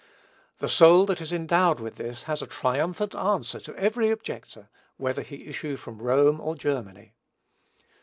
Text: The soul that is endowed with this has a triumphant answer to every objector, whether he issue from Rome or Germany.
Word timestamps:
The 0.57 0.67
soul 0.67 1.05
that 1.05 1.21
is 1.21 1.31
endowed 1.31 1.79
with 1.79 1.97
this 1.97 2.23
has 2.23 2.41
a 2.41 2.47
triumphant 2.47 3.13
answer 3.13 3.59
to 3.59 3.75
every 3.75 4.09
objector, 4.09 4.67
whether 4.97 5.21
he 5.21 5.45
issue 5.45 5.77
from 5.77 6.01
Rome 6.01 6.39
or 6.41 6.55
Germany. 6.55 7.13